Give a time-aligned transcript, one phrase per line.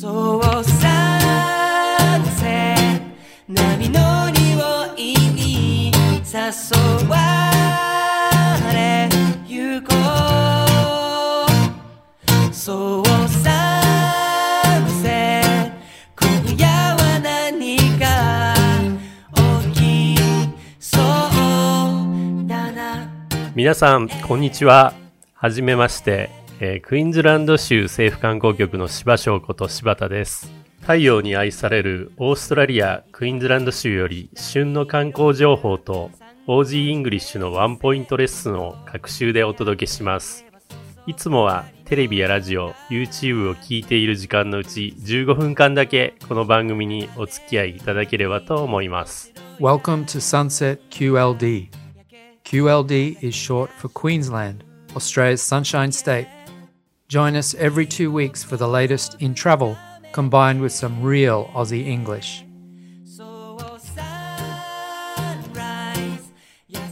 [0.00, 3.02] そうさせ
[3.48, 5.90] 波の匂いに
[6.22, 6.38] 誘
[7.08, 7.16] わ
[8.72, 9.08] れ
[9.48, 9.88] ゆこ
[12.48, 13.72] うそうさ
[15.02, 15.32] せ
[16.14, 18.54] 今夜は何か
[19.74, 19.80] 起
[20.14, 20.22] き
[20.78, 23.10] そうだな
[23.56, 24.94] 皆さん、こんにちは。
[25.34, 30.50] はじめまして、えークイーンズランド州政府観光局の柴翔こと柴田です。
[30.80, 36.10] 太陽に愛されるオーストラリア・クイーンズランド州より旬の観光情報と
[36.48, 40.46] OG イングリッシュのワンポイントレッスンを隔週でお届けします。
[41.06, 49.32] いつもはテレビやラジオ、YouTube を聞いている時間のうち15分間だけこの番組にお付き合いいただければと思います。
[49.60, 51.68] Welcome to Sunset QLD.
[52.42, 54.64] QLD is short for Queensland,
[54.96, 56.37] Australia's Sunshine State.
[57.08, 59.78] Join us every two weeks for the latest in travel,
[60.12, 62.44] combined with some real Aussie English.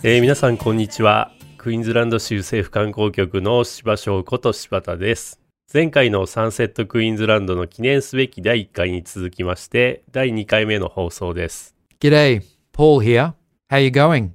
[0.03, 1.33] えー皆さんこんにちは。
[1.59, 5.39] クイーンズランド州政府観光局の柴翔こと柴田です。
[5.71, 11.77] 前回のサンセットクイーンズランドの記念すべき第1回に続きまして、第2回目の放送です。
[12.01, 13.35] G'day, Paul here.
[13.69, 14.31] How you going?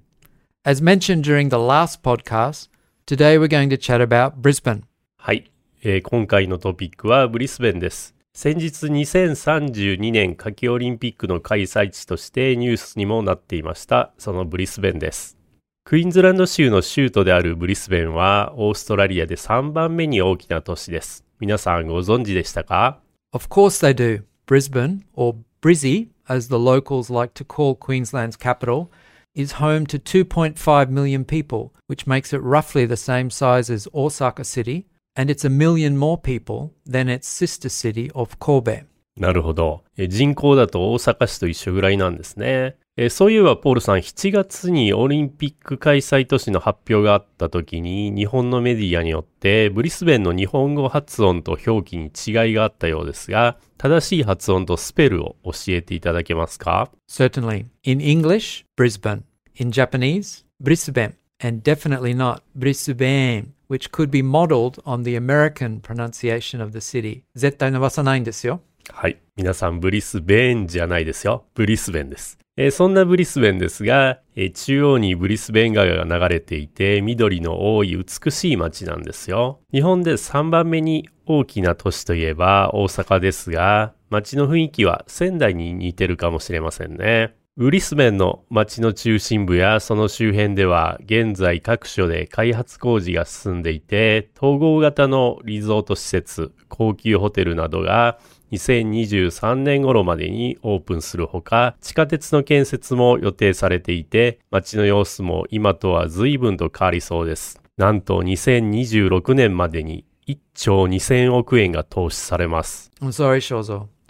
[0.63, 2.69] As mentioned during the last podcast,
[3.07, 4.83] today we're going to chat about Brisbane.
[5.17, 5.51] はい、
[5.83, 8.13] えー今回のトピックはブリスベンです。
[8.35, 15.39] 先日2032年夏季オリンピックの開催地としてニュースにもなっていました、そのブリスベンです。
[15.83, 21.25] クイーンズランド州の州都であるブリスベンはオーストラリアで3番目に大きな都市です。
[21.39, 22.99] 皆さんご存知でしたか
[23.33, 24.21] Of course they do.
[24.45, 28.91] Brisbane, or Brizzy, as the locals like to call Queensland's capital,
[29.33, 34.43] is home to 2.5 million people, which makes it roughly the same size as Osaka
[34.43, 38.85] City, and it's a million more people than its sister city of Kobe.
[39.17, 39.83] なるほど。
[39.97, 42.77] え人口だと大阪市と一緒ぐらいなんですね。
[42.97, 57.65] えそういえばポールさん、7月にオリンピック開催都市の発表があった時に、日本のメディアによって、ブリスベンの日本語発音と表記に違いがあったようですが、正しい発音とスペルを教えていただけますか Certainly.
[57.83, 59.23] In English, Brisbane.
[59.55, 61.13] In Japanese, Brisbane.
[61.43, 67.23] And definitely not Brisbane, which could be modeled on the American pronunciation of the city.
[67.35, 68.59] 絶対伸ばさないんですよ。
[68.89, 69.17] はい。
[69.37, 71.45] 皆さん、ブリスベンじゃないですよ。
[71.53, 72.37] ブリスベンです。
[72.57, 79.61] えーそんなブリスベンですが、えー中央にブリスベン川が流れていて、緑の多い美しい街なんですよ。
[79.71, 87.35] 日本で3番目に大きな都市といえば大阪ですが、街の雰囲気は仙台に似てるかもしれませんね。
[87.57, 98.19] ブリスベンの街の中心部やその周辺では現在各所で開発工事が進んでいて統合型のリゾート施設、高級ホテルなどが
[98.53, 107.61] 2023年頃までにオープンするほか地下鉄の建設も予定されていて街の様子も今とは随分と変わりそうです。
[107.75, 112.91] なんと2026年までに1兆2000億円が投資されます。
[113.01, 113.41] I'm sorry,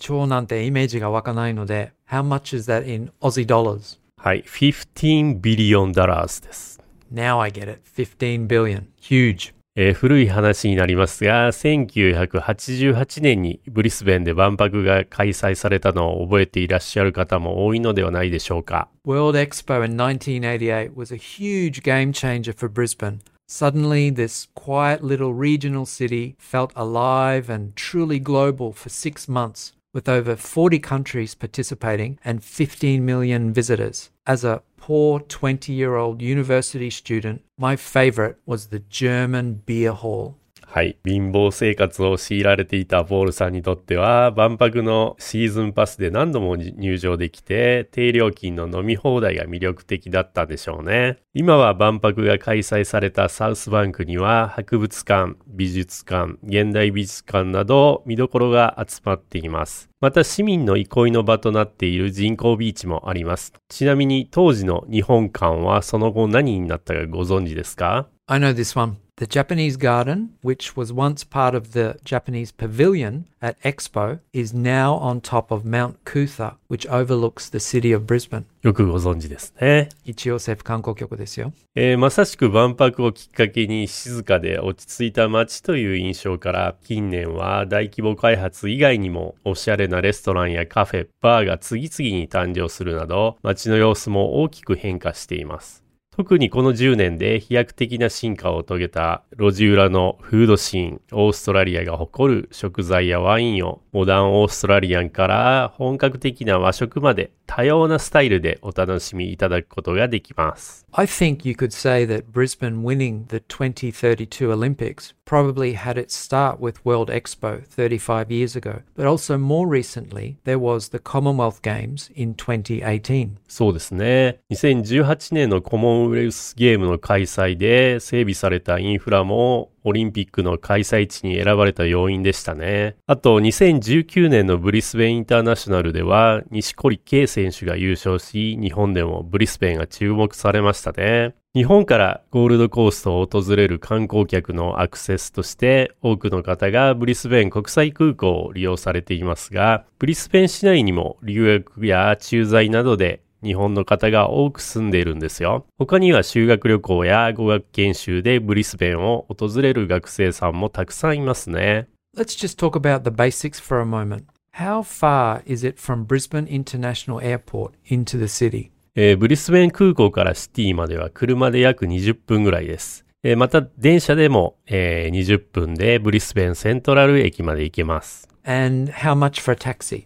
[0.02, 4.00] 兆なんてイメージが湧かないので、How much is that in Aussie dollars?
[4.18, 6.82] はい、15 billion dollars です。
[7.14, 7.82] Now I get it.
[7.96, 8.84] 15 billion.
[9.02, 9.54] Huge.
[9.76, 18.90] えー、古い話になりますが、1988年にブリスベンで万博が開催されたのを覚えていらっしゃる方も多いのではないでしょうか。
[19.06, 23.20] World Expo in 1988 was a huge game changer for Brisbane.
[23.48, 30.08] Suddenly, this quiet little regional city felt alive and truly global for six months with
[30.08, 34.10] over 40 countries participating and 15 million visitors.
[34.26, 40.38] As a poor 20 year old university student, my favorite was the German beer hall.
[40.74, 40.98] はい。
[41.06, 51.18] 貧乏生活を強いられていたポールさんにとっては、万博のシーズンパスで何度も入場できて、低料金の飲み放題が魅力的だったでしょうね。
[51.34, 59.90] 今は万博が開催されたサウスバンクには、博物館、美術館、現代美術館など見どころが集まっています。
[60.00, 63.52] また市民の憩いの場となっている人工ビーチもあります。
[63.68, 69.11] ちなみに当時の日本館はその後何になったかご存知ですか？I know this one.
[69.22, 74.96] The Japanese garden, which was once part of the Japanese pavilion at Expo, is now
[74.96, 78.46] on top of Mount Kutha, which overlooks the city of Brisbane.
[78.64, 79.90] よくご存知ですね。
[80.06, 81.54] 一応政府観光局ですよ。
[81.76, 95.81] えーまさしく万博をきっかけに静かで落ち着いた街という印象から近年は大規模開発以外にもおしゃれなレストランやカフェ、バーが次々に誕生するなど街の様子も大きく変化しています。
[96.14, 110.86] 特にこの10年で飛躍的な進化を遂げた路地裏のフードシーン、オーストラリアが誇る食材やワインをモダンオーストラリアンから本格的な和食まで多様なスタイルでお楽しみいただくことができます。
[110.92, 116.76] I think you could say that Brisbane winning the 2032 Olympics probably had its start with
[116.86, 122.36] World Expo 35 years ago, but also more recently there was the Commonwealth Games in
[122.36, 123.38] 2018.
[123.48, 124.40] そうですね。
[124.50, 132.96] 2018年のコモンウェルスゲームの開催で整備されたインフラもオリンピックの開催地に選ばれた要因でしたね。
[133.08, 141.34] あと2019年のブリスベンインターナショナルでは西堀圭選手が優勝し、日本でもブリスベンが注目されましたね。
[141.54, 155.66] 日本からゴールドコーストを訪れる観光客のアクセスとして多くの方がブリスベン国際空港を利用されていますが、ブリスベン市内にも留学や駐在などで日本の方が多く住んでいるんですよ。
[155.78, 161.88] 他には修学旅行や語学研修でブリスベンを訪れる学生さんもたくさんいますね。
[162.16, 164.24] Let's just talk about the basics for a moment.
[164.54, 168.70] How far is it from Brisbane International Airport into the city?
[168.96, 173.06] えーブリスベン空港からシティまでは車で約20分ぐらいです。
[173.24, 178.28] えーまた電車でも、えー20分でブリスベンセントラル駅まで行けます。
[178.44, 180.06] And how much for a taxi?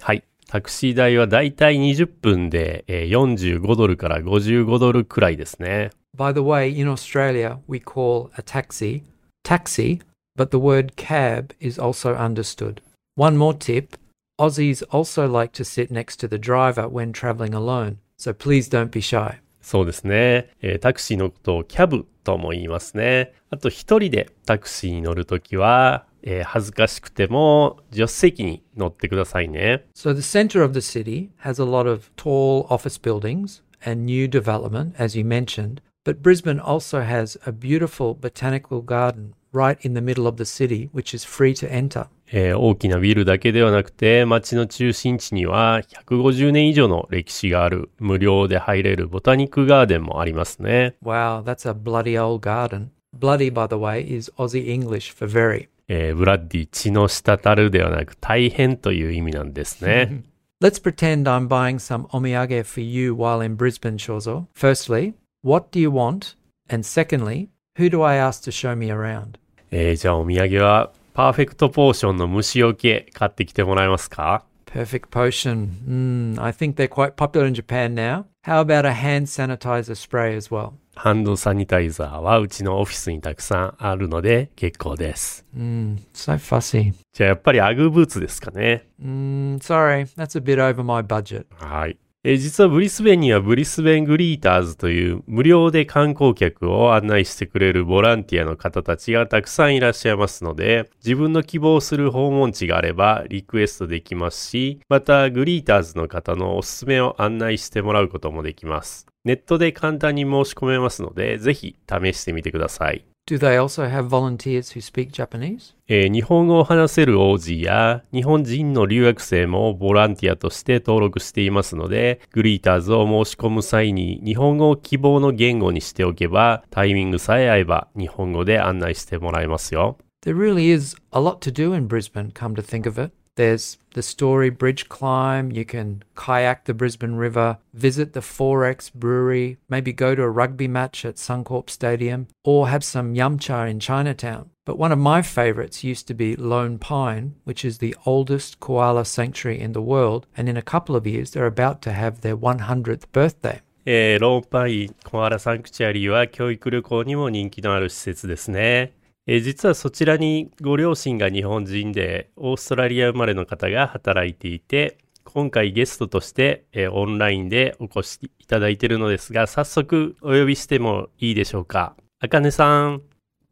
[0.00, 0.24] はい。
[0.50, 5.90] タクシー代はだいたい20分で、えー45ドルから55ドルくらいですね。
[6.18, 9.04] By the way, in Australia, we call a taxi
[9.44, 10.00] taxi,
[10.36, 12.82] but the word cab is also understood.
[13.14, 13.96] One more tip
[14.40, 18.90] Aussies also like to sit next to the driver when travelling alone, so please don't
[18.90, 19.38] be shy.
[19.62, 20.50] そうですね。
[20.62, 23.34] えータクシーのことをキャブとも言いますね。
[23.50, 29.84] あと一人でタクシーに乗るときは、えー恥ずかしくても助手席に乗ってくださいね。
[29.94, 34.94] So the centre of the city has a lot of tall office buildings and new development,
[34.98, 40.26] as you mentioned, but Brisbane also has a beautiful botanical garden right in the middle
[40.26, 42.06] of the city, which is free to enter.
[42.32, 50.94] えー大きなビルだけではなくて街の中心地には150年以上の歴史がある無料で入れるボタニックガーデンもありますね。
[51.02, 52.90] Wow, that's a bloody old garden.
[53.18, 55.68] Bloody, by the way, is Aussie English for very.
[55.92, 60.22] えーブラッディ血の滴るではなく大変という意味なんですね。
[60.62, 64.46] Let's pretend I'm buying some omiyage for you while in Brisbane, Shozo.
[64.54, 66.36] Firstly, what do you want?
[66.68, 69.40] And secondly, who do I ask to show me around?
[69.72, 75.70] えーじゃあお土産はパーフェクトポーションの虫除け買ってきてもらえますか Perfect potion.
[75.88, 78.26] Mm, I think they're quite popular in Japan now.
[78.42, 80.72] How about a hand sanitizer spray as well?
[80.96, 85.44] ハンドサニタイザーはうちのオフィスにたくさんあるので結構です。
[85.54, 86.94] Mm, so fussy.
[87.12, 88.86] じゃあやっぱりアグブーツですかね。
[89.02, 91.44] Mm, sorry, that's a bit over my budget.
[91.58, 91.98] はい。
[92.22, 109.06] えー実はブリスベンにはブリスベングリーターズという無料で観光客を案内してくれるボランティアの方たちがたくさんいらっしゃいますので、自分の希望する訪問地があればリクエストできますし、またグリーターズの方のおすすめを案内してもらうこともできます。
[109.24, 113.09] ネットで簡単に申し込めますので、ぜひ試してみてください。
[113.30, 115.76] Do they also have volunteers who speak Japanese?
[115.86, 129.96] えー日本語を話せる OG や日本人の留学生もボランティアとして登録していますので、グリーターズを申し込む際に日本語を希望の言語にしておけば、タイミングさえ合えば日本語で案内してもらえますよ。
[130.24, 133.12] There really is a lot to do in Brisbane, come to think of it.
[133.40, 135.50] There's the Story Bridge Climb.
[135.50, 140.68] You can kayak the Brisbane River, visit the Forex Brewery, maybe go to a rugby
[140.68, 144.50] match at Suncorp Stadium, or have some yum cha in Chinatown.
[144.66, 149.06] But one of my favorites used to be Lone Pine, which is the oldest koala
[149.06, 152.36] sanctuary in the world, and in a couple of years they're about to have their
[152.36, 153.62] 100th birthday.
[153.86, 158.92] えー、ローンパイコアラサンクチュアリは教育旅行にも人気のある施設ですね。
[159.26, 171.94] えー実はそちらにご両親が日本人でオーストラリア生まれの方が働いていて、今回ゲストとして、えーオンラインでお越しいただいているのですが、早速お呼びしてもいいでしょうか。
[172.18, 173.02] あかねさん、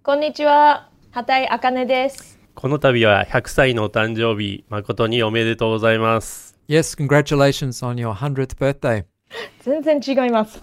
[0.03, 2.39] こんにちは、畑井あかねです。
[2.55, 6.59] この度は100歳のお誕生日、誠におめでとうございます。
[6.69, 9.05] Yes, congratulations on your 100th birthday.
[9.61, 10.63] 全然違います。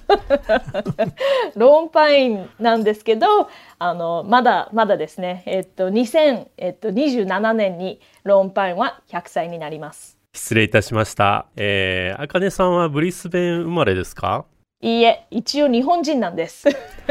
[1.55, 5.43] ローンパインなんですけど、あのまだまだですね。
[5.45, 10.17] えっと2027年にローンパインは100歳になります。
[10.33, 11.45] 失礼いたしました。
[11.55, 14.45] えー、あかねさんはブリスベン生まれですか？
[14.81, 16.67] いいえ、一応日本人なんです。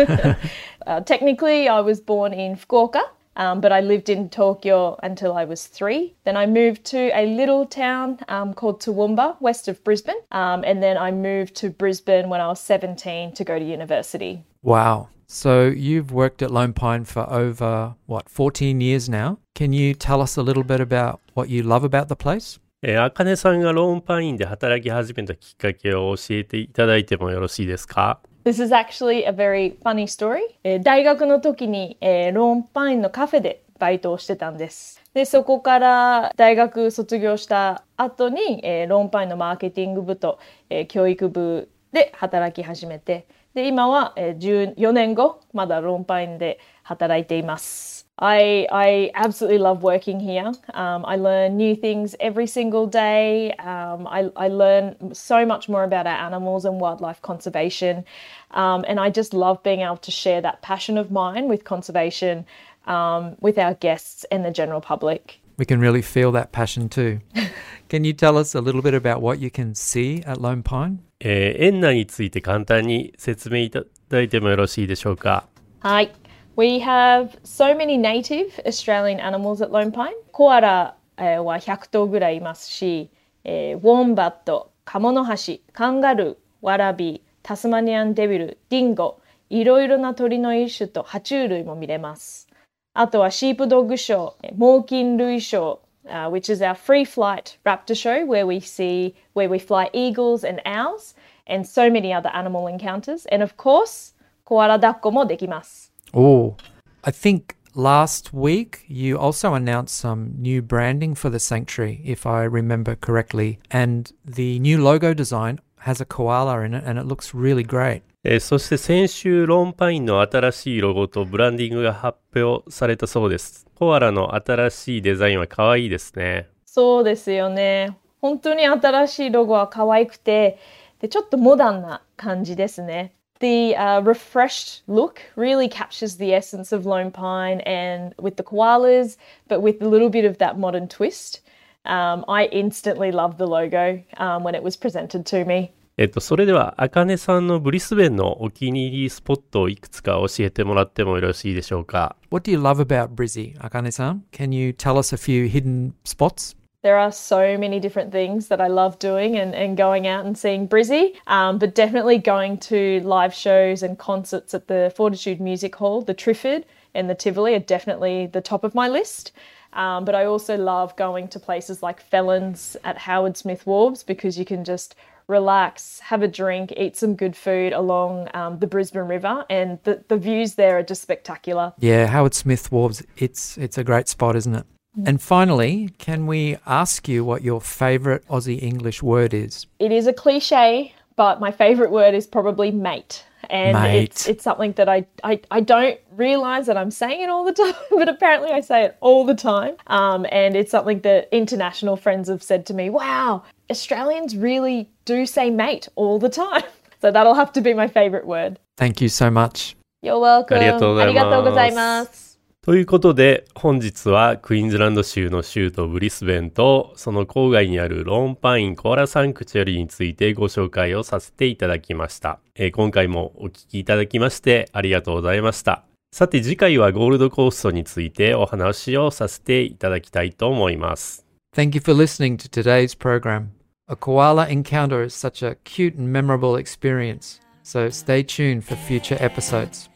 [0.87, 2.99] uh, technically, I was born in Fukuoka
[3.36, 6.14] Um, but I lived in Tokyo until I was three.
[6.26, 10.22] Then I moved to a little town um, called Toowoomba, west of Brisbane.
[10.32, 14.44] Um, and then I moved to Brisbane when I was 17 to go to university.
[14.62, 15.08] Wow.
[15.28, 19.38] So you've worked at Lone Pine for over, what, 14 years now?
[19.56, 22.60] Can you tell us a little bit about what you love about the place?
[22.82, 30.41] えー、あかねさんがローンパインで働き始めたきっかけを教えていただいてもよろしいですか This is actually a very funny story.
[30.65, 35.03] えー大学の時に、えーローンパインのカフェでバイトをしてたんです。
[35.15, 48.00] で、そこから大学卒業した後に、えーローンパインのマーケティング部と、えー教育部で働き始めて、で、今は、えー14年後、まだローンパインで働いています。
[48.22, 50.52] I, I absolutely love working here.
[50.74, 53.54] Um, I learn new things every single day.
[53.54, 58.04] Um, I, I learn so much more about our animals and wildlife conservation.
[58.52, 62.46] Um, and I just love being able to share that passion of mine with conservation
[62.88, 65.40] um, with our guests and the general public.
[65.58, 67.22] We can really feel that passion too.
[67.90, 71.00] can you tell us a little bit about what you can see at Lone Pine?
[71.27, 75.49] えー園内について簡単に説明いただいてもよろしいでしょうか
[75.81, 76.13] ？Hi.
[76.57, 80.13] We have so many native Australian animals at Lone Pine.
[80.31, 83.11] コアラ、えーは100頭ぐらいいますし、
[83.43, 92.49] えーウォンバット、カモノハシ、カンガルー、ワラビー、タスマニアンデビル、ディンゴ、いろいろな鳥の一種と爬虫類も見れます。
[92.93, 100.61] あとはシープドッグショー、猛禽類ショー、uh, which is our free flight raptor show where we see where we fly eagles and
[100.65, 101.15] owls
[101.47, 103.27] and so many other animal encounters.
[103.27, 105.89] And of course, koala mo dekimasu.
[106.13, 106.57] Oh,
[107.03, 112.45] I think last week you also announced some new branding for the sanctuary, if I
[112.45, 113.59] remember correctly.
[113.71, 118.03] And the new logo design has a koala in it and it looks really great.
[118.27, 123.67] えーそして先週ローンパインの新しいロゴとブランディングが発表されたそうです。
[123.75, 126.49] コアラの新しいデザインは可愛いですね。
[126.65, 127.99] そうですよね。
[128.23, 130.59] 本当に新しいロゴは可愛くて、
[131.01, 133.13] でちょっとモダンな感じですね。
[133.41, 139.61] The uh, refreshed look really captures the essence of Lone Pine and with the koalas, but
[139.61, 141.43] with a little bit of that modern twist.
[141.85, 145.73] Um, I instantly loved the logo um, when it was presented to me.
[145.98, 152.16] えっと、それでは、あかねさんのブリスベンのお気に入りスポットをいくつか教えてもらってもよろしいでしょうか。
[152.32, 154.22] What do you love about Brizzy, Akane-san?
[154.32, 156.56] Can you tell us a few hidden spots?
[156.82, 160.38] There are so many different things that I love doing and, and going out and
[160.38, 165.76] seeing Brizzy, um, but definitely going to live shows and concerts at the Fortitude Music
[165.76, 169.34] Hall, the Triffid, and the Tivoli are definitely the top of my list.
[169.74, 174.40] Um, but I also love going to places like Felons at Howard Smith Wharves because
[174.40, 174.96] you can just
[175.27, 180.03] relax, have a drink, eat some good food along um, the Brisbane River, and the,
[180.09, 181.73] the views there are just spectacular.
[181.79, 183.05] Yeah, Howard Smith Wharves.
[183.17, 184.67] It's it's a great spot, isn't it?
[185.07, 189.67] And finally, can we ask you what your favorite Aussie English word is?
[189.81, 193.25] it is a cliche, but my favorite word is probably mate.
[193.51, 194.05] And Mate.
[194.05, 197.53] it's it's something that I, I I don't realize that I'm saying it all the
[197.63, 199.77] time, but apparently I say it all the time.
[199.87, 205.27] Um, and it's something that international friends have said to me, wow, Australians really do
[205.27, 206.65] say mate all the time.
[207.01, 208.59] So that'll have to be my favorite word.
[208.79, 209.77] Thank you so much.
[210.03, 210.57] You're welcome.
[210.57, 211.05] ありがとうございます。
[211.05, 212.41] ありがとうございます。
[212.65, 222.39] ということで、本日はクイーンズランド州の州都ブリスベンと、その郊外にあるローンパインコアラサンクチュアリについてご紹介をさせていただきました。
[222.55, 225.85] えー今回もお聞きいただきましてありがとうございました。
[226.11, 231.24] さて次回はゴールドコーストについてお話をさせていただきたいと思います。
[231.55, 233.53] Thank you for listening to today's program.
[233.87, 237.39] A koala encounter is such a cute and memorable experience.
[237.63, 239.89] So stay tuned for future episodes.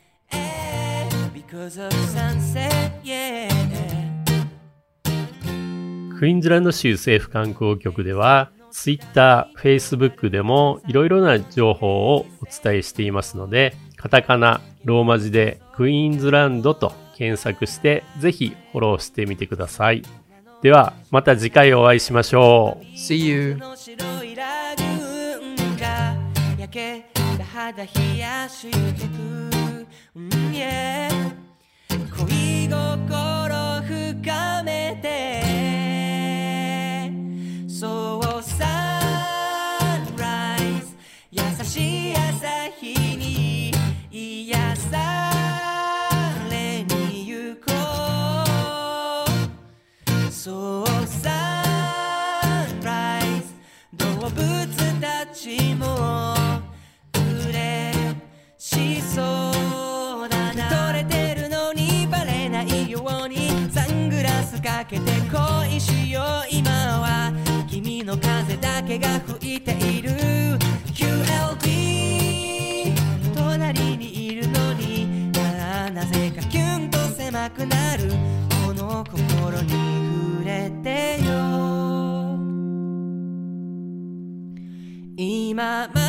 [1.34, 3.48] Because of sunset, yeah.
[6.20, 20.04] クイーンズランド州政府観光局では、Twitter、Facebook でもいろいろな情報をお伝えしていますので、カタカナ、ローマ字でクイーンズランドと検索して、ぜひフォローしてみてください。
[20.62, 22.84] では、また次回お会いしましょう。
[22.96, 23.58] See you.
[27.58, 28.76] 肌冷やして
[29.08, 29.50] く、
[30.14, 31.10] うん yeah
[32.16, 33.38] 恋心
[75.98, 78.04] なぜかキュンと狭くなる。
[78.64, 79.72] この心に
[80.38, 82.38] 触れてよ。
[85.16, 86.07] 今まで